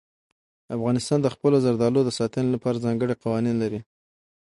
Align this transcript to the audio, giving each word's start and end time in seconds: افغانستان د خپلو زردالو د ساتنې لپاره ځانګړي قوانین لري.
افغانستان 0.75 1.19
د 1.21 1.27
خپلو 1.35 1.57
زردالو 1.65 1.99
د 2.05 2.09
ساتنې 2.19 2.49
لپاره 2.55 2.83
ځانګړي 2.85 3.15
قوانین 3.23 3.55
لري. 3.63 3.79